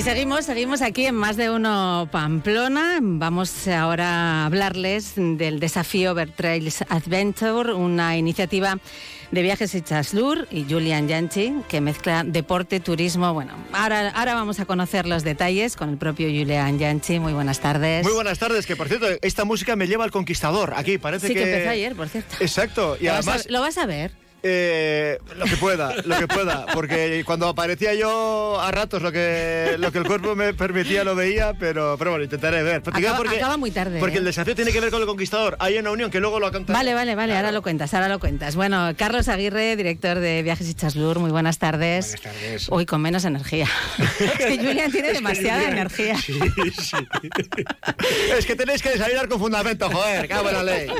[0.00, 3.00] Y seguimos, seguimos aquí en Más de Uno Pamplona.
[3.02, 8.78] Vamos ahora a hablarles del desafío Vertrails Adventure, una iniciativa
[9.30, 13.34] de Viajes y Chaslur y Julian Yanchi, que mezcla deporte, turismo.
[13.34, 17.18] Bueno, ahora, ahora vamos a conocer los detalles con el propio Julian Yanchi.
[17.18, 18.02] Muy buenas tardes.
[18.02, 20.72] Muy buenas tardes, que por cierto, esta música me lleva al conquistador.
[20.76, 21.40] Aquí parece sí, que.
[21.40, 22.36] que empezó ayer, por cierto.
[22.40, 22.96] Exacto.
[22.98, 23.26] Y ¿Lo, además.
[23.36, 24.12] vas a, ¿Lo vas a ver?
[24.42, 29.76] Eh, lo que pueda, lo que pueda, porque cuando aparecía yo a ratos lo que,
[29.78, 32.82] lo que el cuerpo me permitía lo veía, pero, pero bueno, intentaré ver.
[32.86, 34.00] Acaba, porque, acaba muy tarde.
[34.00, 34.18] Porque ¿eh?
[34.20, 35.56] el desafío tiene que ver con el conquistador.
[35.60, 36.76] Hay una unión que luego lo contaré.
[36.76, 38.56] Vale, vale, vale, ahora lo cuentas, ahora lo cuentas.
[38.56, 42.16] Bueno, Carlos Aguirre, director de Viajes y Chaslur, muy buenas tardes.
[42.16, 42.66] Buenas tardes.
[42.70, 43.66] Hoy con menos energía.
[44.20, 46.16] es que Julian tiene demasiada energía.
[46.16, 46.38] Sí,
[46.80, 46.96] sí.
[48.36, 50.90] es que tenéis que desayunar con fundamento, joder, cago en la ley.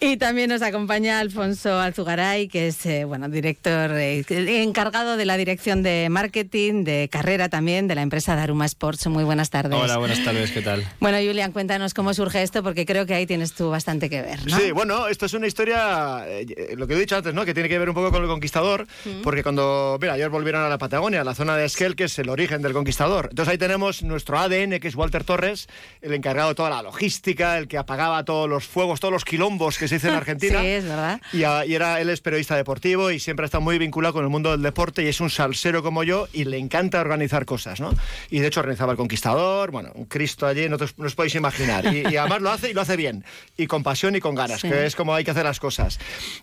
[0.00, 1.80] y también nos acompaña Alfonso
[2.16, 4.22] Que es eh, bueno, director eh,
[4.62, 9.06] encargado de la dirección de marketing, de carrera también, de la empresa Daruma Sports.
[9.06, 9.78] Muy buenas tardes.
[9.80, 10.86] Hola, buenas tardes, ¿qué tal?
[11.00, 14.46] Bueno, Julian, cuéntanos cómo surge esto, porque creo que ahí tienes tú bastante que ver,
[14.46, 14.58] ¿no?
[14.58, 17.46] Sí, bueno, esto es una historia, eh, lo que he dicho antes, ¿no?
[17.46, 19.22] Que tiene que ver un poco con el conquistador, Mm.
[19.22, 22.18] porque cuando, mira, ayer volvieron a la Patagonia, a la zona de Esquel, que es
[22.18, 23.28] el origen del conquistador.
[23.30, 25.66] Entonces ahí tenemos nuestro ADN, que es Walter Torres,
[26.02, 29.78] el encargado de toda la logística, el que apagaba todos los fuegos, todos los quilombos
[29.78, 30.60] que se dice en Argentina.
[30.60, 31.20] Sí, es verdad.
[31.32, 34.30] Y, a- y era, él es periodista deportivo y siempre está muy vinculado con el
[34.30, 37.94] mundo del deporte y es un salsero como yo y le encanta organizar cosas, ¿no?
[38.30, 41.14] Y de hecho organizaba el Conquistador, bueno, un Cristo allí, no, te os- no os
[41.14, 41.86] podéis imaginar.
[41.94, 43.24] Y, y además lo hace y lo hace bien.
[43.56, 44.68] Y con pasión y con ganas, Sí.
[44.68, 45.98] que es como hay que hacer las cosas.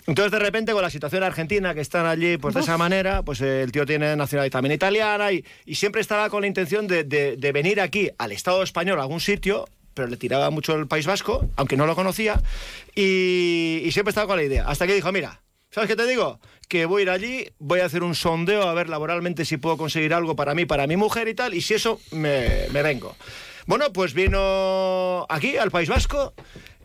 [0.07, 3.41] Entonces de repente con la situación argentina que están allí, pues de esa manera, pues
[3.41, 7.35] el tío tiene nacionalidad también italiana y, y siempre estaba con la intención de, de-
[7.37, 11.05] de venir aquí al Estado español, a algún sitio, pero le tiraba mucho el País
[11.05, 12.41] Vasco, aunque no lo conocía,
[12.95, 14.65] y, y siempre estaba con la idea.
[14.67, 16.39] Hasta que dijo, mira, ¿sabes qué te digo?
[16.67, 19.77] Que voy a ir allí, voy a hacer un sondeo a ver laboralmente si puedo
[19.77, 23.15] conseguir algo para mí, para mi mujer y tal, y si eso, me, me vengo.
[23.65, 26.33] Bueno, pues vino aquí, al País Vasco.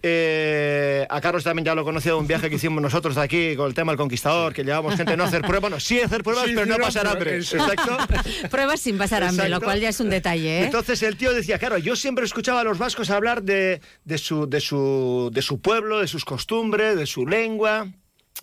[0.02, 3.56] eh, a Carlos también ya lo conocía de un viaje que hicimos nosotros de aquí
[3.56, 6.22] con el tema del conquistador, que llevábamos gente a no hacer pruebas, bueno, sí hacer
[6.22, 7.36] pruebas, Sí, pero no pasar hambre.
[7.36, 7.96] Exacto.
[8.50, 10.64] Pruebas sin pasar hambre, lo cual ya es un detalle, ¿eh?
[10.64, 14.46] Entonces el tío decía, claro, yo siempre escuchaba a los vascos hablar de, de, su,
[14.46, 17.86] de, su, de su pueblo, de sus costumbres, de su lengua,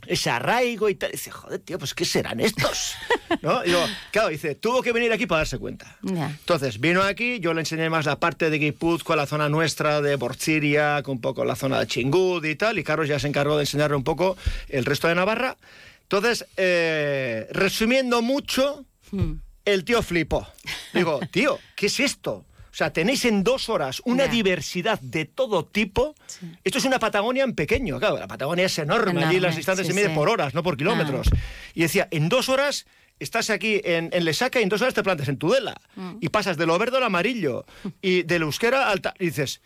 [0.07, 1.11] ese arraigo y tal.
[1.11, 2.93] dice, joder, tío, pues ¿qué serán estos?
[3.41, 3.63] ¿No?
[3.63, 5.97] Y digo, claro, dice, tuvo que venir aquí para darse cuenta.
[6.03, 10.15] Entonces vino aquí, yo le enseñé más la parte de Guipúzcoa, la zona nuestra de
[10.15, 13.55] Bortsiria, con un poco la zona de Chingud y tal, y Carlos ya se encargó
[13.57, 14.37] de enseñarle un poco
[14.69, 15.57] el resto de Navarra.
[16.03, 19.33] Entonces, eh, resumiendo mucho, Mm.
[19.65, 20.47] el tío flipó.
[20.93, 22.45] Digo, tío, ¿qué es esto?
[22.71, 26.15] O sea, tenéis en dos horas una diversidad de todo tipo.
[26.63, 27.99] Esto es una Patagonia en pequeño.
[27.99, 29.23] Claro, la Patagonia es enorme.
[29.25, 30.15] Allí las distancias sí, se miden sí.
[30.15, 31.29] por horas, no por kilómetros.
[31.73, 32.85] Y decía, en dos horas
[33.19, 35.79] estás aquí en, en Lesaca y en dos horas te plantas en Tudela.
[35.95, 36.15] Mm.
[36.21, 37.65] Y pasas de lo verde al amarillo.
[38.01, 39.01] Y del euskera al...
[39.19, 39.61] Y dices,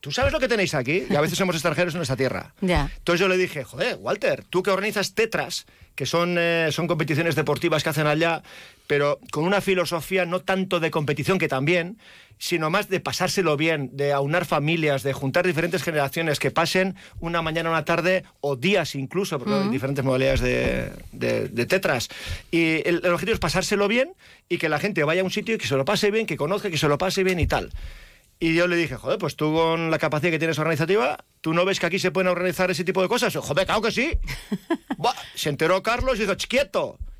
[0.00, 1.04] ¿tú sabes lo que tenéis aquí?
[1.08, 2.54] Y a veces somos extranjeros en esta tierra.
[2.60, 2.90] Ya.
[2.98, 7.34] Entonces yo le dije, joder, Walter, tú que organizas tetras, que son, eh, son competiciones
[7.36, 8.42] deportivas que hacen allá,
[8.86, 11.98] pero con una filosofía no tanto de competición, que también,
[12.36, 17.40] sino más de pasárselo bien, de aunar familias, de juntar diferentes generaciones que pasen una
[17.42, 22.08] mañana, una tarde o días incluso, porque hay diferentes modalidades de, de- de tetras.
[22.50, 24.12] Y el, el objetivo es pasárselo bien
[24.48, 26.36] y que la gente vaya a un sitio y que se lo pase bien, que
[26.36, 27.70] conozca, que se lo pase bien y tal.
[28.40, 31.64] Y yo le dije, joder, pues tú con la capacidad que tienes organizativa, ¿tú no
[31.64, 33.34] ves que aquí se pueden organizar ese tipo de cosas?
[33.34, 34.18] Joder, claro que sí.
[34.98, 36.48] Buah, se enteró Carlos y dijo, "Ch,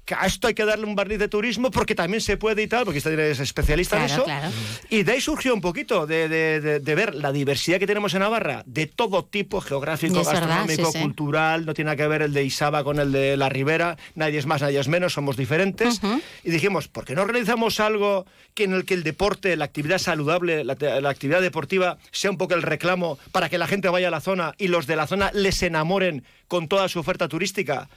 [0.04, 2.66] que a esto hay que darle un barniz de turismo porque también se puede y
[2.66, 4.24] tal, porque este es especialista en Claro, eso.
[4.24, 4.50] claro.
[4.90, 8.12] Y de ahí surgió un poquito de, de- de- de ver la diversidad que tenemos
[8.14, 11.02] en Navarra, de todo tipo, geográfico, es verdad, gastronómico, sí, sí.
[11.02, 14.38] cultural, no tiene nada que ver el de Isaba con el de la Ribera, nadie
[14.38, 16.00] es más, nadie es menos, somos diferentes.
[16.42, 19.98] Y dijimos, ¿por qué no organizamos algo que en el que el deporte, la actividad
[19.98, 24.08] saludable, la, la actividad deportiva sea un poco el reclamo para que la gente vaya
[24.08, 27.88] a la zona y los de la zona les enamoren con toda su oferta turística?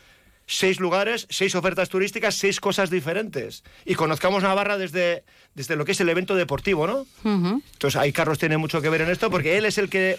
[0.49, 3.63] Seis lugares, seis ofertas turísticas, seis cosas diferentes.
[3.85, 5.25] Y conozcamos Navarra desde,
[5.57, 7.07] desde lo que es el evento deportivo, ¿no?
[7.23, 7.61] Ujú.
[7.73, 10.17] Entonces ahí Carlos tiene mucho que ver en esto porque él es el que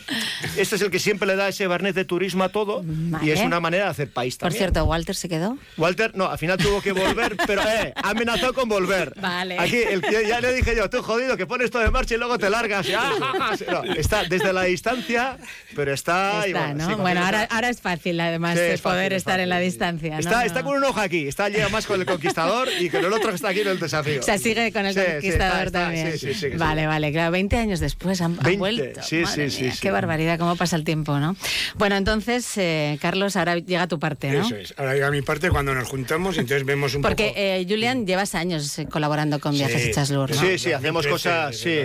[0.56, 3.32] este es el que siempre le da ese barniz de turismo a todo y Vale.
[3.32, 4.58] es una manera de hacer país Por también.
[4.58, 5.56] cierto, Walter se quedó.
[5.76, 9.12] Walter, no, al final tuvo que volver, pero eh, amenazó con volver.
[9.20, 9.58] Vale.
[9.60, 12.36] Aquí el ya le dije yo, tú jodido, que pones todo en marcha y luego
[12.36, 12.88] te largas.
[12.88, 13.12] Y, ja.
[13.70, 15.38] No, está desde la distancia,
[15.76, 16.42] pero está.
[16.46, 16.88] y Está, bueno, ¿no?
[16.88, 19.48] sí, bueno, ahora, ahora es fácil, además, Sí, de es fácil, poder es estar en
[19.50, 19.70] la fácil.
[19.70, 20.18] distancia.
[20.18, 20.46] Está, No.
[20.46, 23.28] está con un ojo aquí, está ya más con el conquistador y con el otro
[23.28, 24.18] que está aquí en el desafío.
[24.20, 25.00] O sea, sigue con el Sí,
[25.30, 25.72] conquistador.
[25.72, 26.58] conquistador también.
[26.58, 29.02] vale, vale, claro, 20 años después han, vuelto.
[29.02, 31.36] Sí, sí, sí, Qué barbaridad, cómo pasa el tiempo, ¿no?
[31.76, 34.46] Bueno, entonces, eh, Carlos, ahora llega tu parte, ¿no?
[34.46, 37.34] Eso es, ahora llega mi parte cuando nos juntamos y entonces vemos un Porque, poco...
[37.34, 40.40] Porque, eh, Julián, llevas años eh, colaborando con Viajes y Chaslur, ¿no?
[40.40, 41.56] Sí, sí, hacemos cosas...
[41.56, 41.78] Sí.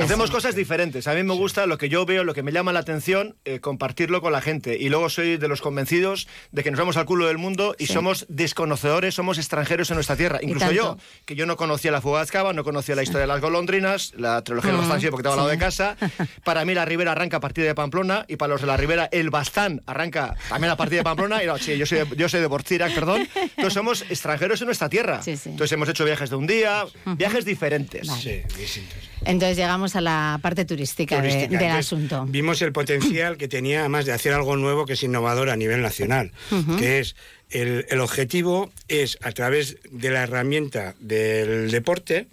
[0.00, 1.06] hacemos cosas diferentes.
[1.06, 4.20] A mí me gusta lo que yo veo, lo que me llama la atención, compartirlo
[4.20, 4.76] con la gente.
[4.78, 7.86] Y luego soy de los convencidos de que nos vamos al culo del mundo y
[7.86, 10.38] somos desconocedores, somos extranjeros en nuestra tierra.
[10.42, 13.26] Incluso yo, que yo no conocía la fuga de Azcaba, no conocía la historia de
[13.26, 15.96] las golondrinas, la trilogía de los porque estaba al lado de casa.
[16.44, 19.08] Para mí la Ribera arranca a partir de Pamplona y para los de la Ribera
[19.10, 21.42] el Bastán arranca también a partir de Pamplona.
[21.42, 23.26] Y no, sí, yo soy, yo soy de Borchirac, perdón.
[23.34, 25.20] Entonces somos extranjeros en nuestra tierra.
[25.26, 26.84] Entonces hemos hecho viajes de un día,
[27.16, 28.06] viajes diferentes.
[28.06, 28.98] Sí, distintos.
[29.24, 32.24] Entonces llegamos a la parte turística, del asunto.
[32.28, 35.82] Vimos el potencial que tenía además de hacer algo nuevo que es innovador a nivel
[35.82, 36.32] nacional,
[36.78, 37.16] que es
[37.50, 42.28] el, el, objetivo es a través de la herramienta del deporte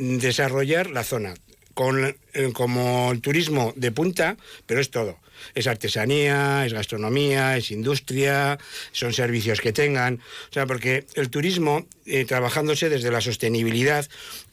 [0.00, 1.34] desarrollar la zona
[1.74, 4.36] con, eh, como el turismo de punta,
[4.66, 5.18] pero es todo.
[5.54, 8.58] Es artesanía, es gastronomía, es industria,
[8.92, 10.20] son servicios que tengan.
[10.50, 14.06] O sea, porque el turismo, eh, trabajándose desde la sostenibilidad,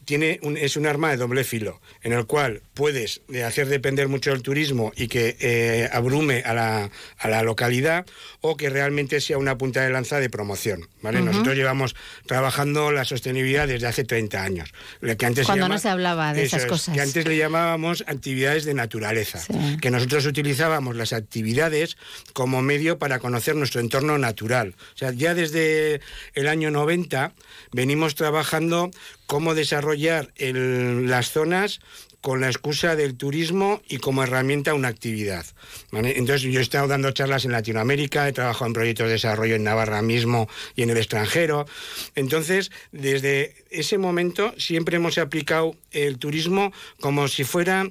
[0.08, 4.08] tiene un, es un arma de doble filo, en el cual puedes eh, hacer depender
[4.08, 8.06] mucho del turismo y que eh, abrume a la, a la, localidad,
[8.40, 10.88] o que realmente sea una punta de lanza de promoción.
[11.02, 11.20] ¿vale?
[11.20, 11.94] Nosotros llevamos
[12.24, 14.72] trabajando la sostenibilidad desde hace 30 años.
[15.18, 16.94] que antes Cuando no se hablaba de esas cosas.
[16.94, 19.44] Que antes le llamábamos actividades de naturaleza,
[19.82, 21.98] que nosotros utilizábamos las actividades
[22.32, 24.74] como medio para conocer nuestro entorno natural.
[24.94, 26.00] O sea, ya desde
[26.32, 27.34] el año 90
[27.72, 28.90] venimos trabajando
[29.28, 31.80] cómo desarrollar las zonas
[32.22, 35.44] con la excusa del turismo y como herramienta una actividad.
[35.92, 39.64] Entonces yo he estado dando charlas en Latinoamérica, he trabajado en proyectos de desarrollo en
[39.64, 41.66] Navarra mismo y en el extranjero.
[42.14, 47.86] Entonces, desde ese momento siempre hemos aplicado el turismo como si fuera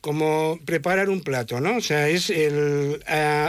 [0.00, 1.76] como preparar un plato, ¿no?
[1.76, 3.02] O sea, es el,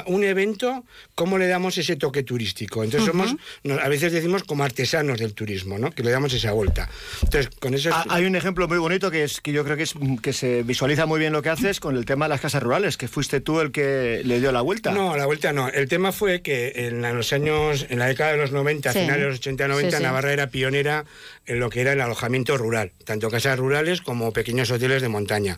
[0.08, 0.84] un evento,
[1.16, 2.84] ¿cómo le damos ese toque turístico?
[2.84, 3.36] Entonces somos,
[3.82, 5.92] a veces decimos como artesanos del turismo, ¿no?
[5.92, 6.90] Que le damos esa vuelta.
[7.22, 7.90] Entonces, con eso...
[7.94, 10.64] Ah, hay un ejemplo muy bonito que, es, que yo creo que, es, que se
[10.64, 13.42] visualiza muy bien lo que haces con el tema de las casas rurales, que fuiste
[13.42, 14.92] tú el que le dio la vuelta.
[14.92, 15.70] No, la vuelta no.
[15.70, 19.28] El tema fue que en los años, en la década de los 90, finales de
[19.28, 21.06] los 80-90, Navarra era pionera
[21.46, 25.58] en lo que era el alojamiento rural, tanto casas rurales como pequeños hoteles de montaña.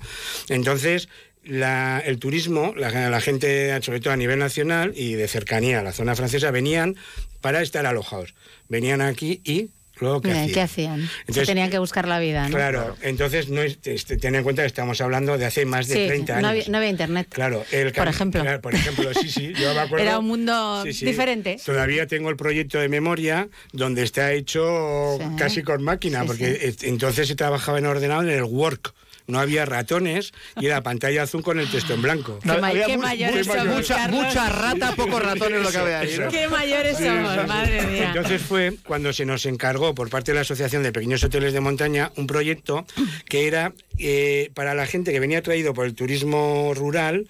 [0.50, 5.92] Entonces, el turismo, la, gente, sobre todo a nivel nacional y de cercanía a la
[5.92, 6.96] zona francesa, venían
[7.42, 8.36] para estar alojados.
[8.70, 9.70] Venían aquí y
[10.00, 10.32] luego ¿qué,
[10.62, 11.10] hacían?
[11.22, 12.56] Entonces, tenían que buscar la vida, ¿no?
[12.56, 16.38] Claro, entonces no este, ten en cuenta que estamos hablando de hace más de 30
[16.38, 16.70] años.
[16.70, 17.28] No había, internet.
[17.30, 18.44] Claro, el por ejemplo.
[18.62, 20.06] por ejemplo, sí, sí, yo me acuerdo.
[20.06, 21.58] Era un mundo diferente.
[21.64, 27.36] Todavía tengo el proyecto de memoria donde está hecho casi con máquina, porque entonces se
[27.36, 28.94] trabajaba en ordenador en el Work
[29.28, 32.40] no había ratones y era pantalla azul con el texto en blanco.
[32.42, 36.20] qué, mayores somos, mucha, mucha, rata, pocos ratones lo que había ahí.
[36.30, 38.08] Qué mayores somos, madre mía.
[38.08, 41.60] Entonces fue cuando se nos encargó por parte de la Asociación de Pequeños Hoteles de
[41.60, 42.86] Montaña un proyecto
[43.28, 47.28] que era eh, para la gente que venía traído por el turismo rural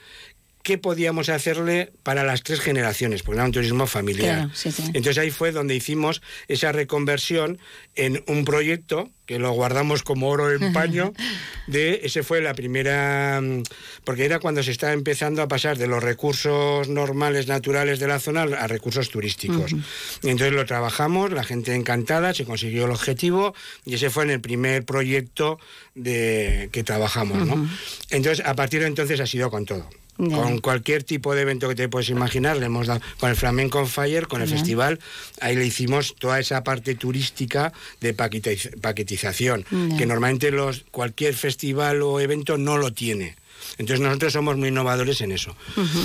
[0.64, 4.50] qué podíamos hacerle para las tres generaciones, porque era un turismo familiar.
[4.94, 7.60] Entonces ahí fue donde hicimos esa reconversión
[7.96, 11.14] en un proyecto que lo guardamos como oro en paño,
[11.68, 13.64] de ese fue la primera, mm,
[14.04, 18.20] porque era cuando se estaba empezando a pasar de los recursos normales, naturales de la
[18.20, 19.72] zona a recursos turísticos.
[20.22, 24.32] Y entonces lo trabajamos, la gente encantada, se consiguió el objetivo y ese fue en
[24.32, 25.60] el primer proyecto
[25.96, 27.48] de, que trabajamos.
[27.48, 27.70] ¿no?
[28.10, 29.88] Entonces, a partir de entonces ha sido con todo.
[30.30, 33.86] Con cualquier tipo de evento que te puedes imaginar, le hemos dado con el Flamenco
[33.88, 35.00] Fire, con el festival,
[35.40, 39.66] ahí le hicimos toda esa parte turística de paquetización,
[39.98, 43.36] que normalmente los, cualquier festival o evento no lo tiene.
[43.78, 45.56] Entonces nosotros somos muy innovadores en eso.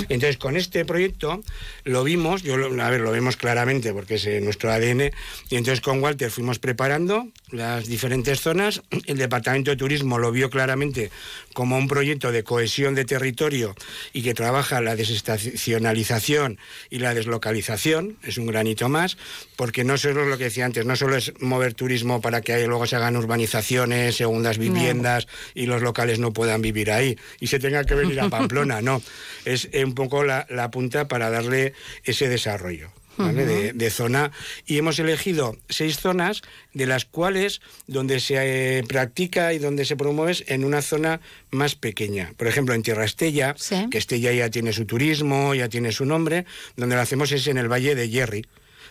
[0.09, 1.43] Entonces con este proyecto
[1.83, 5.11] lo vimos, yo a ver, lo vemos claramente porque es eh, nuestro ADN,
[5.49, 10.49] y entonces con Walter fuimos preparando las diferentes zonas, el Departamento de Turismo lo vio
[10.49, 11.11] claramente
[11.53, 13.75] como un proyecto de cohesión de territorio
[14.13, 16.59] y que trabaja la desestacionalización
[16.89, 19.17] y la deslocalización, es un granito más,
[19.55, 22.85] porque no solo lo que decía antes, no solo es mover turismo para que luego
[22.85, 27.83] se hagan urbanizaciones, segundas viviendas y los locales no puedan vivir ahí y se tenga
[27.83, 29.01] que venir a Pamplona, no.
[29.45, 31.73] Es un poco la, punta para darle
[32.03, 32.91] ese desarrollo.
[33.17, 34.31] de, zona
[34.67, 38.35] y hemos elegido seis zonas de las cuales donde se
[38.77, 42.33] eh, practica y donde se promueve es en una zona más pequeña.
[42.37, 43.55] Por ejemplo, en Tierra Estella,
[43.89, 47.57] que Estella ya tiene su turismo, ya tiene su nombre, donde lo hacemos es en
[47.57, 48.45] el Valle de Yerri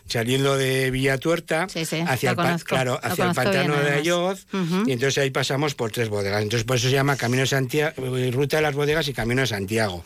[0.06, 3.96] saliendo de Villatuerta Sí, sí, hacia, el, conozco, claro, hacia el pantano de.
[3.96, 4.46] Ayoz,
[4.86, 6.42] y entonces ahí pasamos por tres bodegas.
[6.42, 7.94] Entonces por eso se llama Camino de Santiago,
[8.32, 10.04] Ruta de las Bodegas y Camino de Santiago.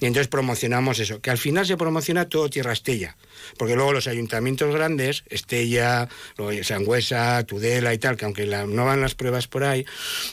[0.00, 3.16] Y entonces promocionamos eso, que al final se promociona todo Tierra Estella,
[3.58, 6.08] porque luego los ayuntamientos grandes, Estella,
[6.62, 9.84] Sangüesa, Tudela y tal, que aunque la- no van las pruebas por ahí,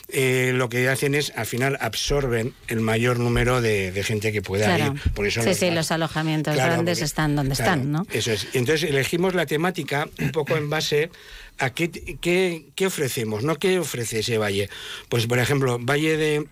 [0.08, 4.42] eh, lo que hacen es al final absorben el mayor número de, de gente que
[4.42, 4.94] pueda Claro.
[4.94, 5.12] ir.
[5.12, 8.06] Por eso Sí, los sí, los alojamientos Claro, grandes porque- están donde claro, están, ¿no?
[8.12, 8.46] Eso es.
[8.52, 11.10] Entonces elegimos la temática un poco en base
[11.58, 13.56] a qué, qué, qué ofrecemos, ¿no?
[13.56, 14.70] ¿Qué ofrece ese valle?
[15.08, 16.46] Pues, por ejemplo, Valle de,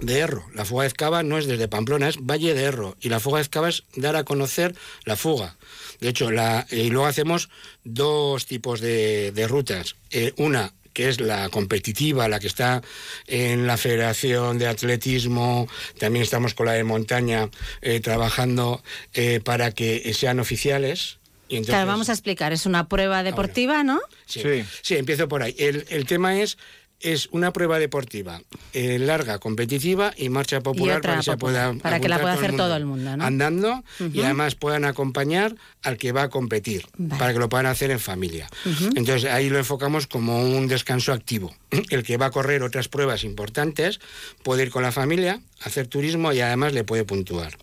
[0.00, 0.44] de Erro.
[0.54, 2.96] La fuga de Ezcaba no es desde Pamplona, es Valle de Erro.
[3.00, 5.56] Y la fuga de Ezcaba es dar a conocer la fuga.
[6.00, 7.50] De hecho, la, y luego hacemos
[7.84, 9.96] dos tipos de, de rutas.
[10.10, 12.82] Eh, una que es la competitiva, la que está
[13.28, 17.48] en la Federación de Atletismo, también estamos con la de montaña
[17.80, 18.82] eh, trabajando
[19.14, 21.18] eh, para que sean oficiales.
[21.48, 22.52] Y entonces, Claro, vamos a explicar.
[22.52, 24.00] Es una prueba deportiva, ¿no?
[24.26, 24.64] Sí, Sí.
[24.82, 25.54] sí, empiezo por ahí.
[25.58, 26.58] El, el tema es
[27.00, 28.42] es una prueba deportiva
[28.72, 32.34] eh, larga, competitiva y marcha popular otra para que, se pueda para que la pueda
[32.34, 33.24] hacer todo el mundo, ¿no?
[33.24, 37.18] Andando y además puedan acompañar al que va a competir, Vale.
[37.18, 38.48] para que lo puedan hacer en familia.
[38.94, 41.54] Entonces ahí lo enfocamos como un descanso activo.
[41.90, 44.00] El que va a correr otras pruebas importantes
[44.42, 47.56] puede ir con la familia, hacer turismo y además le puede puntuar.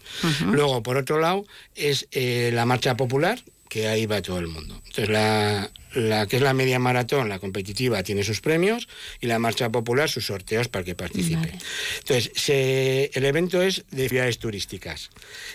[0.52, 4.76] Luego, por otro lado, es eh, la marcha popular, que ahí va todo el mundo.
[4.86, 8.88] Entonces, la, la que es la media maratón, la competitiva, tiene sus premios
[9.20, 11.36] y la marcha popular sus sorteos para que participe.
[11.38, 11.58] Vale.
[12.00, 15.10] Entonces, se- el evento es de actividades turísticas.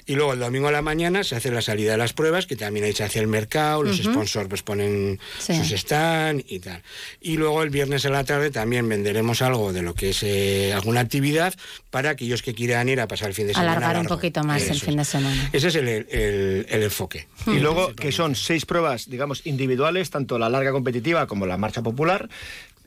[0.06, 2.56] Y luego el domingo a la mañana se hace la salida de las pruebas, que
[2.56, 5.54] también ahí se hace el mercado, los sponsors pues ponen Sí.
[5.56, 6.82] sus stands y tal.
[7.20, 10.72] Y luego el viernes a la tarde también venderemos algo de lo que es eh,
[10.72, 11.54] alguna actividad
[11.90, 13.72] para aquellos que quieran ir a pasar el fin de semana.
[13.72, 15.50] Alargar un poquito más el fin de semana.
[15.52, 17.26] Ese es el, el- el enfoque.
[17.46, 21.82] Y luego, que son seis pruebas, digamos, individuales, tanto la larga competitiva como la marcha
[21.82, 22.28] popular,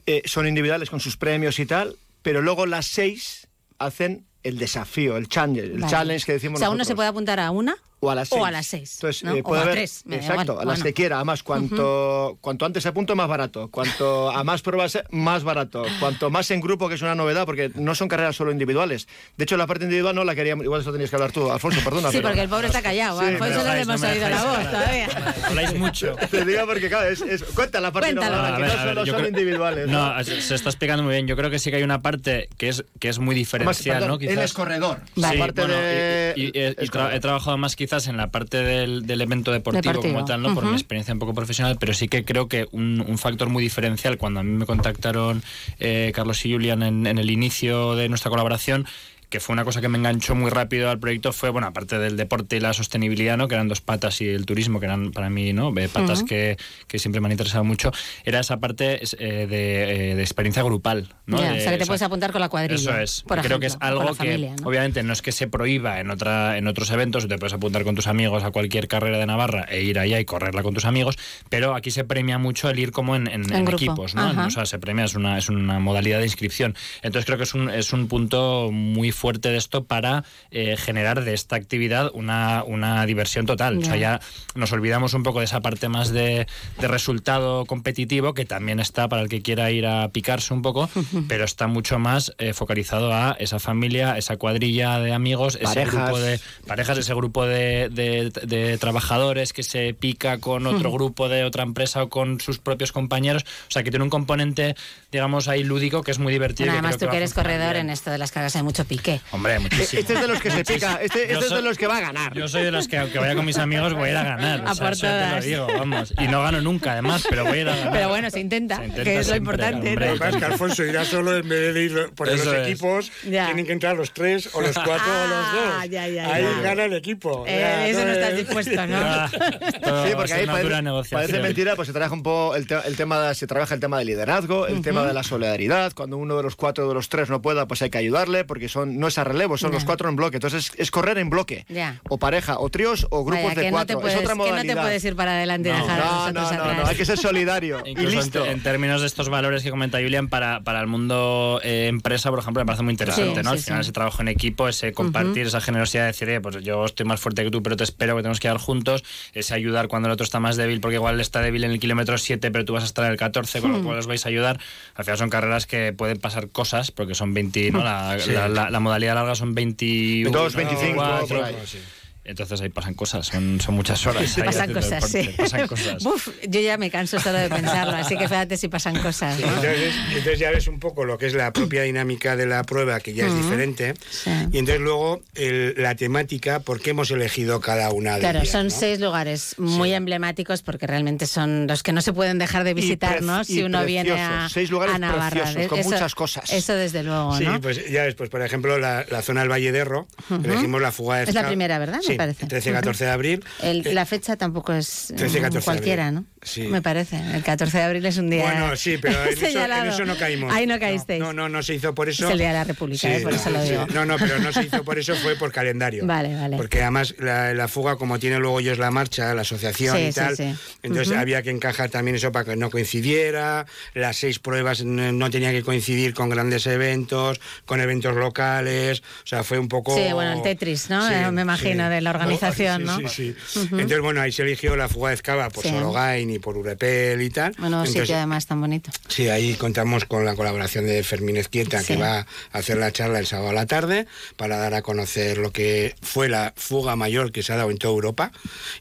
[0.06, 3.48] eh, son individuales con sus premios y tal, pero luego las seis
[3.78, 5.90] hacen el desafío, el challenge, el Vale.
[5.90, 8.40] challenge que decimos O sea, uno se puede apuntar a una O a las seis.
[8.40, 9.34] O a las seis, Entonces, ¿no?
[9.34, 10.58] eh, O puede a haber- tres, me da Exacto, igual.
[10.58, 10.84] a las Bueno.
[10.84, 11.16] que quiera.
[11.16, 13.68] Además, cuanto, cuanto antes se apunto, más barato.
[13.70, 15.84] Cuanto a más pruebas, más barato.
[15.98, 19.08] Cuanto más en grupo, que es una novedad, porque no son carreras solo individuales.
[19.36, 20.64] De hecho, la parte individual no la queríamos.
[20.64, 22.10] Igual eso tenías que hablar tú, Alfonso, perdona.
[22.10, 23.18] Sí, pero- porque el pobre está callado.
[23.20, 25.08] Sí, a Alfonso no le hemos no oído la voz todavía.
[25.46, 26.16] Habláis mucho.
[26.30, 28.36] Te digo porque, claro, es, es- cuenta la parte Cuéntalo.
[28.36, 29.88] no, No, que a ver, no a ver, solo son creo- individuales.
[29.88, 30.14] ¿no?
[30.14, 31.26] No, se está explicando muy bien.
[31.26, 33.38] Yo creo que sí que hay una parte que es, que es muy Además,
[33.78, 34.14] diferencial, perdón, ¿no?
[34.22, 34.44] él Quizás.
[34.44, 35.00] es corredor.
[35.14, 36.34] Sí, bueno, de...
[36.36, 40.54] he, trabajado más quizás en la parte del, del evento deportivo, como tal, ¿no?
[40.54, 43.62] Por mi experiencia un poco profesional, pero sí que creo que un, un factor muy
[43.62, 45.40] diferencial cuando a mí me contactaron
[45.78, 48.86] eh, Carlos y Julian en, en el inicio de nuestra colaboración
[49.28, 52.16] que fue una cosa que me enganchó muy rápido al proyecto fue, bueno, aparte del
[52.16, 53.48] deporte y la sostenibilidad, ¿no?
[53.48, 55.76] que eran dos patas, y el turismo, que eran para mí ¿no?
[55.76, 56.26] Eh, patas Ujú.
[56.28, 56.56] que,
[56.86, 57.90] que siempre me han interesado mucho,
[58.24, 61.08] era esa parte eh, de, eh, de experiencia grupal.
[61.26, 61.38] ¿no?
[61.40, 62.76] Ya, De- o sea, que te o sea, puedes apuntar con la cuadrilla.
[62.80, 63.22] eso es.
[63.26, 64.68] por Y creo que es ejemplo, algo la que, familia, ¿no?
[64.68, 67.94] obviamente, no es que se prohíba en otra en otros eventos, te puedes apuntar con
[67.96, 71.18] tus amigos a cualquier carrera de Navarra e ir allá y correrla con tus amigos,
[71.50, 74.46] pero aquí se premia mucho el ir como en, en- En equipos, ¿no?
[74.46, 76.74] O sea, se premia, es una, es una modalidad de inscripción.
[77.02, 81.24] Entonces creo que es un, es un punto muy fuerte de esto para eh, generar
[81.24, 83.78] de esta actividad una, una diversión total.
[83.78, 84.20] O sea, Ya.
[84.54, 86.46] nos olvidamos un poco de esa parte más de,
[86.80, 90.88] de resultado competitivo, que también está para el que quiera ir a picarse un poco,
[91.28, 96.18] pero está mucho más eh, focalizado a esa familia, esa cuadrilla de amigos, ese grupo
[96.18, 101.44] de parejas, ese grupo de, de- de trabajadores que se pica con otro grupo de
[101.44, 103.44] otra empresa o con sus propios compañeros.
[103.68, 104.74] O sea, que tiene un componente,
[105.10, 106.66] digamos, ahí lúdico que es muy divertido.
[106.66, 107.86] Bueno, además, creo tú que eres corredor, bien.
[107.86, 109.05] en esto de las cargas hay mucho pique.
[109.30, 110.00] Hombre, muchísimo.
[110.00, 110.98] Este es de los que se pica.
[111.02, 112.34] Este, este es de los que va a ganar.
[112.34, 114.62] Yo soy de los que, aunque vaya con mis amigos, voy a ir a ganar.
[114.66, 116.14] A O sea, por eso te lo digo, vamos.
[116.18, 117.92] Y no gano nunca, además, pero voy a ir a ganar.
[117.92, 119.88] Pero bueno, se intenta, Se intenta que es lo importante.
[119.90, 120.06] hombre.
[120.06, 120.12] ¿no?
[120.12, 122.66] Lo que pasa es que Alfonso irá solo en vez de ir por los es.
[122.68, 123.46] equipos, Ya.
[123.46, 125.90] tienen que entrar los tres o los cuatro o los Ah, dos.
[125.90, 127.44] ya, ya, Ahí gana el equipo.
[127.46, 128.96] Eh, Ya, eso no es- estás dispuesto, ¿no?
[129.86, 132.96] Ah, Sí, porque ahí parece, parece mentira, pues se trabaja un poco el, te- el
[132.96, 135.92] tema de, se trabaja el tema del liderazgo, el tema de la solidaridad.
[135.94, 138.68] Cuando uno de los cuatro de los tres no pueda, pues hay que ayudarle, porque
[138.68, 140.36] son no es a relevo, son los cuatro en bloque.
[140.38, 141.64] Entonces es, es correr en bloque.
[141.68, 142.00] Ya.
[142.08, 144.00] O pareja, o tríos, o grupos Vaya, de que, no cuatro.
[144.00, 144.74] puedes, es otra que no modalidad.
[144.74, 145.78] te puedes ir para adelante y No.
[145.78, 146.76] dejar a los no, otros no, atrás.
[146.78, 147.82] no, hay que ser solidario.
[147.86, 148.42] y en, listo.
[148.42, 152.30] te- en términos de estos valores que comenta Julian, para, para el mundo eh, empresa,
[152.30, 153.50] por ejemplo, me parece muy interesante, Sí, ¿no?
[153.50, 153.86] Al sí, final, sí.
[153.88, 157.20] ese trabajo en equipo, ese compartir, esa generosidad de decir, "Eh, pues yo estoy más
[157.20, 160.12] fuerte que tú, pero te espero que tenemos que ir juntos, ese ayudar cuando el
[160.12, 162.82] otro está más débil, porque igual está débil en el kilómetro 7, pero tú vas
[162.82, 164.58] a estar en el 14, con lo cual os vais a ayudar.
[164.94, 167.82] Al final son carreras que pueden pasar cosas, porque son 20, ¿no?
[167.84, 171.95] La, la- la- la modalidad larga son 22, 24, 25.
[172.28, 174.36] Entonces ahí pasan cosas, son, son muchas horas.
[174.36, 175.30] ahí Pasan haciendo cosas, sí.
[175.36, 176.04] Pasan cosas.
[176.04, 179.38] Uf, yo ya me canso solo de pensarlo, así que fíjate si pasan cosas.
[179.38, 179.46] ¿no?
[179.46, 182.98] Entonces, entonces ya ves un poco lo que es la propia dinámica de la prueba,
[183.00, 183.94] que ya es diferente.
[184.10, 184.30] Sí.
[184.52, 188.50] Y entonces luego el- la temática, por qué hemos elegido cada una de Claro, ellas,
[188.50, 188.70] son ¿no?
[188.70, 193.22] seis lugares muy emblemáticos porque realmente son los que no se pueden dejar de visitar,
[193.22, 193.44] ¿no?
[193.44, 195.30] Si uno viene a, seis lugares a Navarra.
[195.44, 196.52] preciosos, con Eso- muchas cosas.
[196.52, 197.60] Eso desde luego, Sí, ¿no?
[197.60, 200.06] pues ya ves, pues por ejemplo, la, la zona del Valle de Erro,
[200.44, 202.00] elegimos la fuga de Es la primera, ¿verdad?
[202.08, 202.46] Me Sí, parece.
[202.46, 203.44] 13-14 de abril.
[203.62, 206.20] El- Eh, la fecha tampoco es 13, 14 de cualquiera, abril.
[206.20, 206.26] ¿no?
[206.46, 206.62] Sí.
[206.62, 207.16] Me parece.
[207.34, 209.90] El 14 de abril es un día Bueno, sí, pero en eso, en señalado.
[209.90, 210.54] eso no caímos.
[210.54, 211.20] Ahí no caísteis.
[211.20, 212.24] No, no, no se hizo por eso.
[212.26, 213.70] Es el Día de la República, eh, por eso lo sí.
[213.70, 213.86] digo.
[213.92, 216.06] No, no, pero no se hizo por eso, fue por calendario.
[216.06, 216.56] Vale, vale.
[216.56, 220.36] Porque además la, la fuga, como tiene luego ellos la marcha, la asociación y tal,
[220.36, 220.54] sí.
[220.84, 221.18] entonces Ujú.
[221.18, 225.52] había que encajar también eso para que no coincidiera, las seis pruebas no, no tenían
[225.52, 229.96] que coincidir con grandes eventos, con eventos locales, o sea, fue un poco...
[229.96, 231.10] Sí, bueno, el Tetris, ¿no?
[231.10, 232.96] Eh, me imagino, de la organización, ¿no?
[233.08, 233.60] Sí, sí.
[233.72, 235.64] Entonces, bueno, ahí se eligió la fuga de Ezcaba por.
[235.66, 237.52] Sorogain y por Urepel y tal.
[237.58, 238.90] Bueno, Entonces, sitio además tan bonito.
[239.08, 241.88] Sí, ahí contamos con la colaboración de Fermín Ezquieta, Sí.
[241.94, 242.26] que va a
[242.58, 246.28] hacer la charla el sábado a la tarde para dar a conocer lo que fue
[246.28, 248.32] la fuga mayor que se ha dado en toda Europa,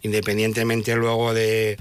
[0.02, 1.78] independientemente luego de,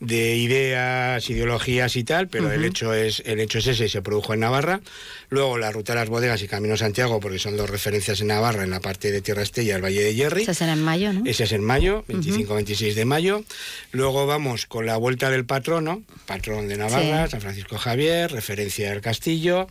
[0.00, 4.34] de ideas, ideologías y tal, pero el hecho es el hecho es ese, se produjo
[4.34, 4.80] en Navarra.
[5.28, 8.62] Luego la ruta de las bodegas y Camino Santiago, porque son dos referencias en Navarra,
[8.62, 10.42] en la parte de Tierra Estella, el Valle de Hierri.
[10.42, 11.22] Eso será en mayo, ¿no?
[11.28, 13.42] Ese es en mayo, 25-26 de mayo.
[13.90, 17.30] Luego vamos con la vuelta del patrono, patrón de Navarra, Sí.
[17.30, 19.66] San Francisco Javier, referencia del castillo,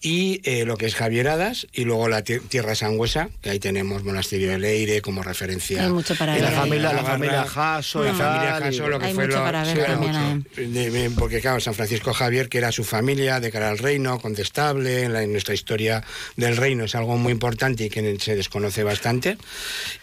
[0.00, 4.02] y eh, lo que es Javieradas, y luego la tie- Tierra Sangüesa, que ahí tenemos
[4.04, 5.84] Monasterio de Leire como referencia.
[5.84, 9.06] Hay mucho para ver La familia, la familia Jasso y la familia Jasso, lo que
[9.06, 10.12] Hay fue mucho lo- para ver sí, también
[10.56, 10.60] mucho.
[10.90, 15.02] De- porque claro, San Francisco Javier, que era su familia de cara al reino, contestable,
[15.02, 16.02] en, la- en nuestra historia
[16.36, 19.36] del reino es algo muy importante y que se desconoce bastante.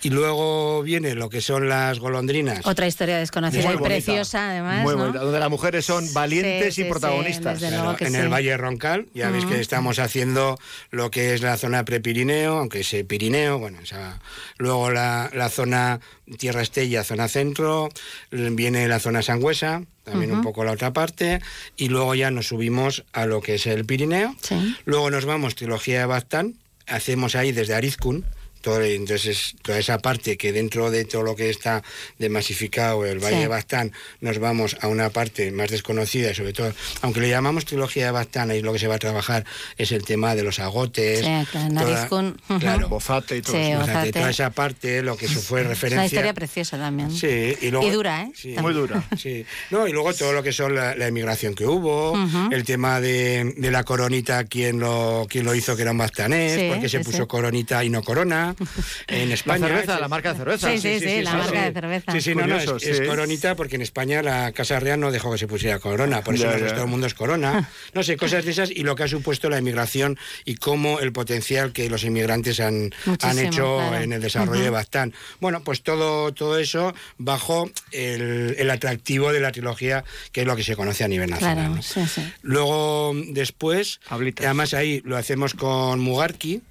[0.02, 2.66] Y luego viene lo que son las golondrinas.
[2.66, 5.00] Otra historia desconocida y preciosa, además, Muy ¿no?
[5.02, 7.60] bonita, donde las mujeres son valientes Sí, y sí, protagonistas.
[7.60, 8.18] sí, desde Claro, luego que en sí.
[8.20, 10.58] el Valle Roncal, ya veis que estamos haciendo
[10.92, 14.20] lo que es la zona prepirineo, aunque es Pirineo, bueno, esa-
[14.58, 16.00] luego la, la zona
[16.38, 17.90] Tierra Estella, zona centro,
[18.32, 21.42] viene la zona Sangüesa, también un poco la otra parte,
[21.78, 24.36] y luego ya nos subimos a lo que es el Pirineo.
[24.42, 24.76] Sí.
[24.86, 26.56] Luego nos vamos trilogía de Baztán,
[26.88, 28.26] hacemos ahí desde Arizcún,
[28.64, 31.84] todo, entonces toda esa parte que dentro de todo lo que está
[32.18, 33.42] de masificado el Valle Sí.
[33.42, 37.66] de Baztán nos vamos a una parte más desconocida y sobre todo, aunque le llamamos
[37.66, 39.46] trilogía de Baztán, ahí lo que se va a trabajar
[39.78, 41.20] es el tema de los agotes.
[41.26, 43.82] Sí, claro, toda- claro, Bozate y todo Sí, eso.
[43.82, 44.12] o sea, que Bozate.
[44.14, 45.98] toda esa parte, lo que se fue Es referencia.
[46.00, 47.12] una historia preciosa también.
[47.12, 48.32] Sí, y, luego, Y dura, ¿eh?
[48.34, 48.56] Sí.
[48.60, 49.04] Muy dura.
[49.18, 49.46] Sí.
[49.72, 52.18] No, y luego todo lo que son la, la emigración que hubo,
[52.52, 56.54] el tema de, de la coronita, quién lo, quién lo hizo que era un bastanés,
[56.60, 57.28] Sí, porque se puso sí.
[57.28, 58.53] coronita y no corona
[59.08, 59.68] en España.
[59.68, 60.70] La cerveza, la marca de cerveza.
[60.72, 62.12] Sí, sí, sí, la marca de cerveza.
[62.12, 65.38] Sí, sí, no, no, es, coronita porque en España la Casa Real no dejó que
[65.38, 66.66] se pusiera corona, por eso Ya, en el ya.
[66.66, 67.70] resto del mundo es corona.
[67.94, 71.12] No sé, cosas de esas y lo que ha supuesto la inmigración y cómo el
[71.12, 73.98] potencial que los inmigrantes han, han hecho claro.
[73.98, 75.14] en el desarrollo de Baztán.
[75.40, 80.56] Bueno, pues todo, todo eso bajo el, el atractivo de la trilogía, que es lo
[80.56, 81.56] que se conoce a nivel nacional.
[81.56, 81.82] Claro, ¿no?
[81.82, 82.22] sí, sí.
[82.42, 84.46] Luego, después, Hablitas.
[84.46, 86.62] además ahí lo hacemos con Mugarki,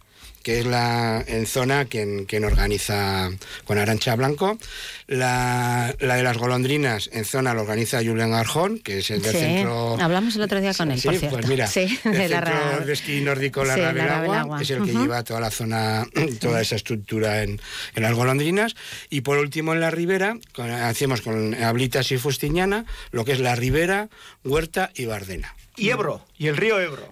[0.43, 3.31] que es la en zona quien, quien organiza
[3.65, 4.59] con Arancha Blanco.
[5.09, 9.33] La, la de las golondrinas en zona lo organiza Julián Arjón, que es el del
[9.33, 9.99] Sí, centro...
[10.01, 11.37] hablamos el otro día con él, Sí, por cierto.
[11.37, 14.63] pues mira, Sí, el de la centro ra- de esquí nórdico La Sí, la Ravelagua,
[14.63, 15.03] es el que Ujú.
[15.03, 16.07] lleva toda la zona,
[16.41, 17.61] toda esa estructura en,
[17.95, 18.75] en las golondrinas.
[19.11, 23.41] Y por último en la ribera, con- hacemos con Ablitas y Fustiñana, lo que es
[23.41, 24.09] la ribera,
[24.45, 25.55] Huerta y Bardena.
[25.77, 27.09] Y Ebro, y el río Ebro,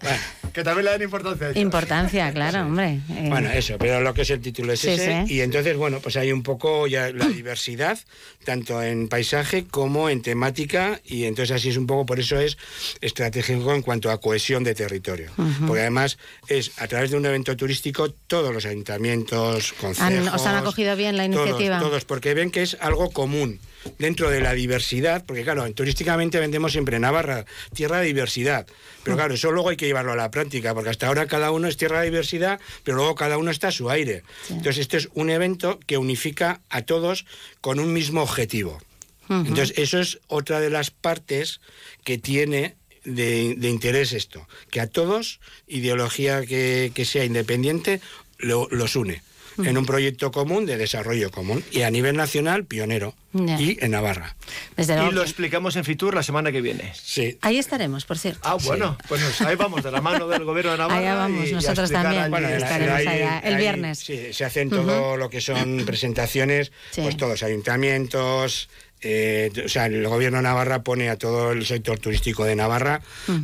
[0.52, 1.48] que también le dan importancia.
[1.48, 1.58] a.
[1.58, 3.00] Importancia, claro, hombre.
[3.10, 5.24] Eh, Bueno, eso, pero lo que es el título es Sí, ese.
[5.26, 5.34] sí.
[5.34, 7.98] Y entonces, bueno, pues hay un poco ya la diversidad,
[8.44, 11.00] tanto en paisaje como en temática.
[11.04, 12.58] Y entonces así es un poco, por eso es
[13.00, 15.30] estratégico en cuanto a cohesión de territorio.
[15.66, 20.34] Porque además es a través de un evento turístico, todos los ayuntamientos, consejos...
[20.34, 21.78] os han acogido bien la todos, iniciativa.
[21.78, 23.60] Todos, porque ven que es algo común
[23.98, 28.66] dentro de la diversidad, porque claro, turísticamente vendemos siempre Navarra, tierra de diversidad,
[29.02, 31.68] pero claro, eso luego hay que llevarlo a la práctica, porque hasta ahora cada uno
[31.68, 34.22] es tierra de diversidad, pero luego cada uno está a su aire.
[34.48, 37.24] Entonces, esto es un evento que unifica a todos
[37.60, 38.80] con un mismo objetivo.
[39.28, 41.60] Entonces, eso es otra de las partes
[42.04, 48.00] que tiene de, de interés esto, que a todos, ideología que, que sea independiente,
[48.38, 49.22] lo- los une.
[49.64, 53.14] En un proyecto común de desarrollo común y a nivel nacional pionero
[53.58, 54.36] y en Navarra.
[54.76, 56.92] Desde Y lo que- explicamos en Fitur la semana que viene.
[57.00, 57.38] Sí.
[57.42, 58.40] Ahí estaremos, por cierto.
[58.42, 60.98] Ah, bueno, pues ahí vamos, de la mano del gobierno de Navarra.
[60.98, 62.30] Allá vamos, y- nosotros también.
[62.30, 63.98] Bueno, estaremos ahí- allá el ahí, viernes.
[64.00, 67.02] Sí, se hacen todo lo que son presentaciones, Sí.
[67.02, 68.68] pues todos ayuntamientos.
[69.02, 73.00] Eh, o sea, el gobierno de Navarra pone a todo el sector turístico de Navarra,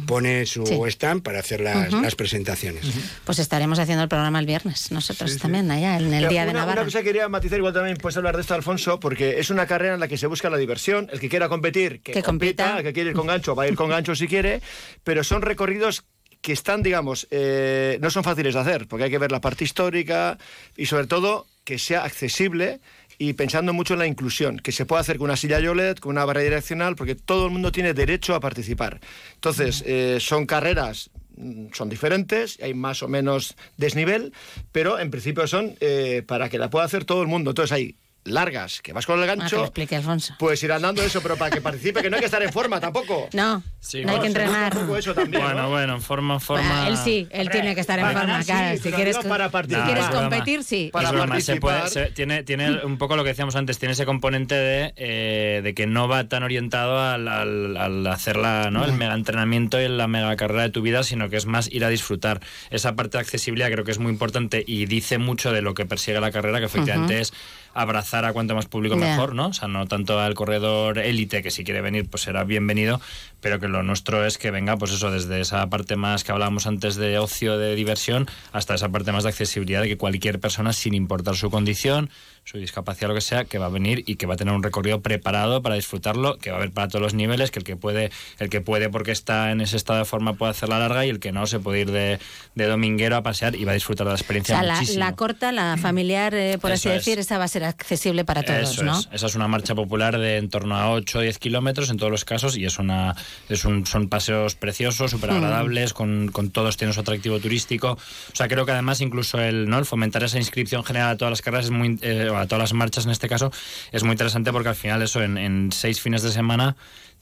[0.07, 0.79] pone su Sí.
[0.89, 2.85] stand para hacer las, las presentaciones.
[3.25, 6.53] Pues estaremos haciendo el programa el viernes, nosotros también, allá, en el Pero Día de
[6.53, 6.83] Navarra.
[6.83, 9.67] Una cosa que quería matizar, igual también puedes hablar de esto, Alfonso, porque es una
[9.67, 11.09] carrera en la que se busca la diversión.
[11.13, 12.65] El que quiera competir, que, Que compita.
[12.65, 12.79] compita.
[12.79, 14.61] El que quiere ir con gancho, va a ir con gancho si quiere.
[15.05, 16.05] Pero son recorridos
[16.43, 19.65] que están, digamos, eh, no son fáciles de hacer, porque hay que ver la parte
[19.65, 20.39] histórica
[20.77, 22.79] y sobre todo que sea accesible
[23.19, 26.13] y pensando mucho en la inclusión, que se pueda hacer con una silla Yolet, con
[26.13, 29.01] una barra direccional, porque todo el mundo tiene derecho a participar.
[29.35, 34.33] Entonces, eh, son carreras mm, son diferentes, hay más o menos desnivel,
[34.73, 37.51] pero en principio son eh, para que la pueda hacer todo el mundo.
[37.51, 40.35] Entonces hay largas, que vas con el Ah, que lo gancho, explique Alfonso.
[40.39, 42.81] pues ir andando eso, pero para que participe, que no hay que estar en forma
[42.81, 43.29] tampoco.
[43.33, 44.77] No, Sí, no hay que entrenar.
[44.77, 45.71] un poco eso también, Bueno, ¿no?
[45.71, 46.69] bueno, en forma, en forma.
[46.69, 48.79] Bueno, él sí, él tiene que estar en forma, sí, claro.
[48.83, 49.87] Si quieres, para si participar.
[49.87, 50.91] quieres competir, sí.
[50.93, 52.07] Para es broma, se puede- participar.
[52.09, 55.75] se- tiene, tiene un poco lo que decíamos antes, tiene ese componente de, eh, de
[55.75, 58.85] que no va tan orientado al, al- al hacer la, ¿no?
[58.85, 61.85] el mega entrenamiento y la mega carrera de tu vida, sino que es más ir
[61.85, 62.41] a disfrutar.
[62.71, 65.87] Esa parte de accesibilidad creo que es muy importante y dice mucho de lo que
[65.87, 67.33] persigue la carrera, que efectivamente es
[67.77, 69.49] abrazar a cuanto más público mejor, ¿no?
[69.49, 73.01] O sea, no tanto al corredor élite, que si quiere venir, pues será bienvenido,
[73.47, 76.67] pero que lo nuestro es que venga, pues eso, desde esa parte más que hablábamos
[76.67, 80.73] antes de ocio, de diversión, hasta esa parte más de accesibilidad, de que cualquier persona,
[80.73, 82.11] sin importar su condición,
[82.43, 84.65] su discapacidad, lo que sea, que va a venir y que va a tener un
[84.65, 87.77] recorrido preparado para disfrutarlo, que va a haber para todos los niveles, que el que
[87.77, 91.11] puede, el que puede porque está en ese estado de forma puede hacerla larga y
[91.11, 92.19] el que no se puede ir de,
[92.57, 94.99] de dominguero a pasear y va a disfrutar de la O experiencia sea, la, muchísimo.
[95.05, 97.05] la corta, la familiar, eh, por Eso así es.
[97.05, 98.99] decir, esa va a ser accesible para todos, Eso ¿no?
[98.99, 99.09] es.
[99.13, 102.11] Esa es una marcha popular de en torno a 8 o 10 kilómetros en todos
[102.11, 103.15] los casos y es una
[103.49, 107.93] es un, son paseos preciosos, súper agradables, con, con todos tienen su atractivo turístico.
[107.93, 109.79] O sea, creo que además incluso el, ¿no?
[109.79, 112.61] el fomentar esa inscripción general a todas las carreras, es muy, eh, o a todas
[112.61, 113.53] las marchas en este caso,
[113.93, 116.77] es muy interesante porque al final eso en, en seis fines de semana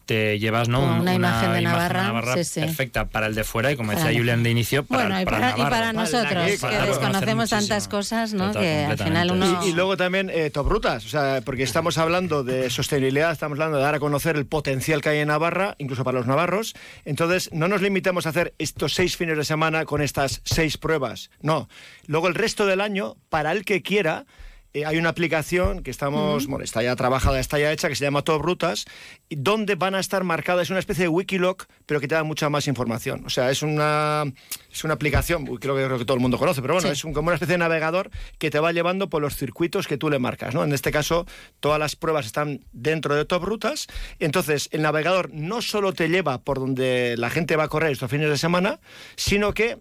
[0.06, 1.00] te llevas ¿no?
[1.00, 2.60] Una imagen de Navarra, sí, sí.
[2.60, 5.04] perfecta para el de fuera y como Para decía el de Julián de inicio, para,
[5.04, 8.48] bueno, y para para, y para nosotros, que claro, desconocemos tantas cosas, ¿no?
[8.48, 9.62] Total, que al final uno...
[9.64, 13.56] Y, y luego también eh, top rutas, o sea, porque estamos hablando de sostenibilidad, estamos
[13.56, 16.74] hablando de dar a conocer el potencial que hay en Navarra, incluso para los navarros.
[17.04, 21.30] Entonces, no nos limitemos a hacer estos seis fines de semana con estas seis pruebas.
[21.40, 21.68] No.
[22.06, 24.26] Luego, el resto del año, para el que quiera,
[24.74, 28.04] eh, hay una aplicación que estamos, bueno, está ya trabajada, está ya hecha, que se
[28.04, 28.84] llama Top Rutas,
[29.28, 32.24] y donde van a estar marcadas, es una especie de Wikiloc, pero que te da
[32.24, 33.22] mucha más información.
[33.24, 34.24] O sea, es una,
[34.70, 36.92] es una aplicación, creo que, creo que todo el mundo conoce, pero bueno, Sí.
[36.92, 39.96] es un- como una especie de navegador que te va llevando por los circuitos que
[39.96, 40.54] tú le marcas.
[40.54, 40.64] ¿no?
[40.64, 41.26] En este caso,
[41.60, 43.86] todas las pruebas están dentro de Top Rutas.
[44.18, 48.10] Entonces, el navegador no solo te lleva por donde la gente va a correr estos
[48.10, 48.80] fines de semana,
[49.16, 49.78] sino que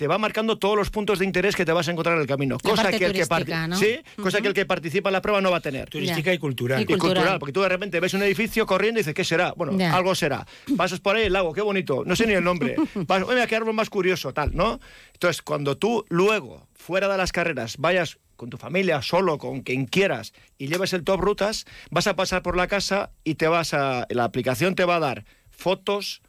[0.00, 2.26] te va marcando todos los puntos de interés que te vas a encontrar en el
[2.26, 2.56] camino.
[2.64, 3.76] La Cosa parte que el que, ¿no?
[3.76, 5.90] sí, cosa que el que participa en la prueba no va a tener.
[5.90, 6.80] Turística y cultural.
[6.80, 7.16] Y Y cultural.
[7.16, 7.38] cultural.
[7.38, 9.52] porque tú de repente ves un edificio corriendo y dices, ¿qué será?
[9.58, 9.94] Bueno, Ya.
[9.94, 10.46] algo será.
[10.74, 12.76] Pasas por ahí el lago, qué bonito, no sé ni el nombre.
[13.06, 14.80] Vas, oye, qué árbol más curioso, tal, ¿no?
[15.12, 19.84] Entonces, cuando tú luego, fuera de las carreras, vayas con tu familia, solo, con quien
[19.84, 23.74] quieras, y lleves el top rutas, vas a pasar por la casa y te vas
[23.74, 24.06] a.
[24.08, 26.22] La aplicación te va a dar fotos,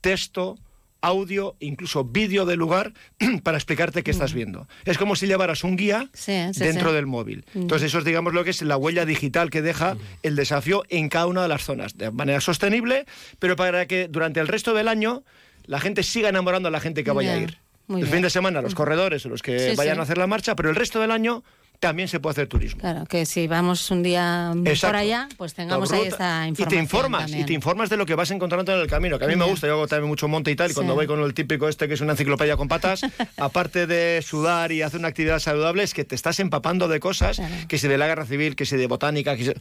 [0.00, 0.58] texto,
[1.00, 2.92] audio, incluso vídeo del lugar
[3.42, 4.66] para explicarte qué estás viendo.
[4.84, 6.94] Es como si llevaras un guía Sí, sí, dentro sí.
[6.96, 7.44] del móvil.
[7.54, 11.08] Entonces, eso es, digamos, lo que es la huella digital que deja el desafío en
[11.08, 13.06] cada una de las zonas, de manera sostenible,
[13.38, 15.22] pero para que durante el resto del año
[15.66, 17.58] la gente siga enamorando a la gente que vaya a ir.
[17.88, 18.06] el bien.
[18.08, 20.00] fin de semana, los corredores o los que Sí, vayan sí.
[20.00, 21.42] a hacer la marcha, pero el resto del año
[21.80, 22.80] también se puede hacer turismo.
[22.80, 24.88] Claro, que si vamos un día Exacto.
[24.92, 27.40] por allá, pues tengamos ahí esta Y información te informas, también.
[27.40, 29.44] y te informas de lo que vas encontrando en el camino, que a mí me
[29.44, 30.74] gusta, yo hago también mucho monte y tal, y Sí.
[30.74, 33.00] cuando voy con el típico este que es una enciclopedia con patas,
[33.36, 37.36] aparte de sudar y hacer una actividad saludable, es que te estás empapando de cosas,
[37.36, 37.54] Claro.
[37.68, 39.52] que si de la guerra civil, que si de botánica, que si...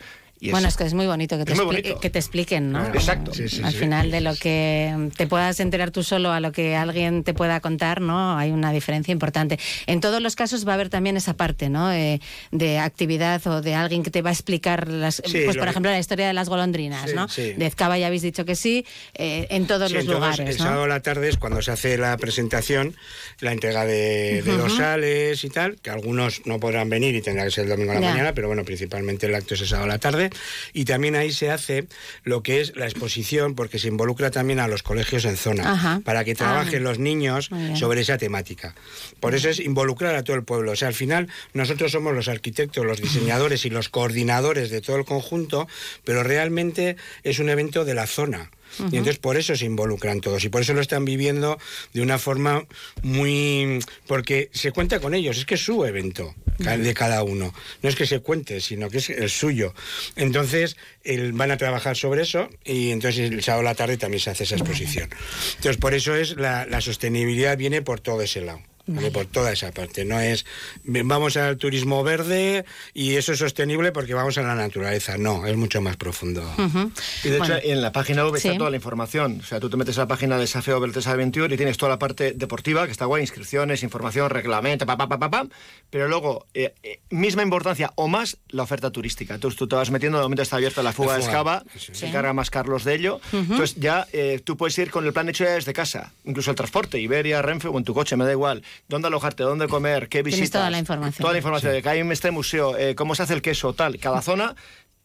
[0.47, 1.99] y Bueno, es- que es muy bonito que te, bonito.
[1.99, 2.85] que te expliquen, ¿no?
[2.87, 3.33] Exacto.
[3.33, 3.79] Sí, sí, Al sí.
[3.79, 7.59] final de lo que te puedas enterar tú solo a lo que alguien te pueda
[7.59, 8.37] contar, ¿no?
[8.37, 9.59] Hay una diferencia importante.
[9.87, 11.91] En todos los casos va a haber también esa parte, ¿no?
[11.91, 12.19] Eh,
[12.51, 15.91] de actividad o de alguien que te va a explicar, las, pues por que- ejemplo
[15.91, 17.27] la historia de las golondrinas, ¿no?
[17.27, 20.63] De Ezcaba ya habéis dicho que sí, eh, en todos los entonces, lugares, el ¿no?
[20.63, 22.95] sábado a la tarde es cuando se hace la presentación,
[23.39, 27.51] la entrega de, de dorsales y tal, que algunos no podrán venir y tendrá que
[27.51, 28.09] ser el domingo a la Ya.
[28.11, 30.29] mañana, pero bueno, principalmente el acto es el sábado a la tarde.
[30.73, 31.87] Y también ahí se hace
[32.23, 36.01] lo que es la exposición, porque se involucra también a los colegios en zona, Ajá.
[36.03, 36.89] para que trabajen Ah.
[36.89, 38.75] los niños sobre esa temática.
[39.19, 40.71] Por eso es involucrar a todo el pueblo.
[40.71, 44.97] O sea, al final nosotros somos los arquitectos, los diseñadores y los coordinadores de todo
[44.97, 45.67] el conjunto,
[46.03, 48.49] pero realmente es un evento de la zona.
[48.79, 51.57] Y entonces por eso se involucran todos y por eso lo están viviendo
[51.93, 52.65] de una forma
[53.03, 53.79] muy...
[54.07, 57.53] porque se cuenta con ellos, es que es su evento de cada uno.
[57.81, 59.73] No es que se cuente, sino que es el suyo.
[60.15, 64.19] Entonces el- van a trabajar sobre eso y entonces el sábado a la tarde también
[64.21, 65.09] se hace esa exposición.
[65.57, 68.61] Entonces por eso es la, la sostenibilidad viene por todo ese lado.
[68.87, 69.11] ¿Vale?
[69.11, 70.05] Por toda esa parte.
[70.05, 70.45] No es
[70.83, 75.17] vamos al turismo verde y eso es sostenible porque vamos a la naturaleza.
[75.17, 76.41] No, es mucho más profundo.
[76.57, 76.91] Ujú.
[77.23, 77.55] Y de Bueno.
[77.57, 78.47] hecho, en la página web Sí.
[78.47, 79.39] está toda la información.
[79.41, 81.89] O sea, tú te metes a la página de Desafío Bertes Aventure y tienes toda
[81.91, 85.47] la parte deportiva, que está guay, inscripciones, información, reglamento, pa, pa, pa, pa, pa.
[85.89, 89.35] Pero luego, eh, eh, misma importancia o más la oferta turística.
[89.35, 91.93] Entonces tú te vas metiendo, de momento está abierta la fuga La de Escava, sí.
[91.93, 93.19] se encarga más Carlos de ello.
[93.31, 96.55] Entonces ya eh, tú puedes ir con el plan hecho ya desde casa, incluso el
[96.55, 98.63] transporte, Iberia, Renfe o en tu coche, me da igual.
[98.87, 99.43] ¿Dónde alojarte?
[99.43, 100.09] ¿Dónde comer?
[100.09, 100.59] ¿Qué Tienes visitas?
[100.59, 101.21] toda la información.
[101.21, 103.73] Toda la información de que hay en este museo, eh, cómo se hace el queso,
[103.73, 103.97] tal.
[103.99, 104.55] Cada zona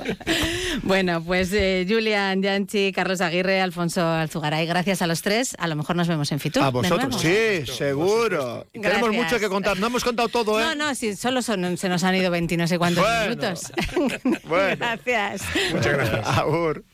[0.82, 5.54] Bueno, pues eh, Julian, Yanchi, Carlos Aguirre, Alfonso Alzugaray, gracias a los tres.
[5.58, 6.62] A lo mejor nos vemos en Fitur.
[6.62, 8.66] A de vosotros, sí, seguro.
[8.72, 9.24] Y Tenemos Gracias.
[9.32, 9.78] mucho que contar.
[9.78, 10.64] No hemos contado todo, ¿eh?
[10.64, 13.22] No, no, sí, solo son- se nos han ido 20 y no sé cuántos Bueno,
[13.22, 13.72] minutos.
[14.44, 14.76] bueno.
[14.78, 15.42] Gracias.
[15.72, 16.26] Muchas gracias.
[16.38, 16.84] Agur.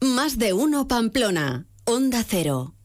[0.00, 1.66] Más de uno Pamplona.
[1.84, 2.77] Onda Cero.